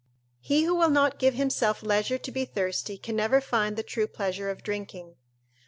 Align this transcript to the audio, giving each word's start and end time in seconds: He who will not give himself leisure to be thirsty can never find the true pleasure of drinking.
He 0.39 0.63
who 0.63 0.73
will 0.73 0.89
not 0.89 1.19
give 1.19 1.35
himself 1.35 1.83
leisure 1.83 2.17
to 2.17 2.31
be 2.31 2.43
thirsty 2.43 2.97
can 2.97 3.15
never 3.15 3.39
find 3.39 3.75
the 3.77 3.83
true 3.83 4.07
pleasure 4.07 4.49
of 4.49 4.63
drinking. 4.63 5.13